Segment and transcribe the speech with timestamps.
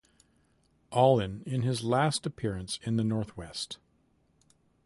[0.91, 3.77] Allin in his last appearance in the northwest.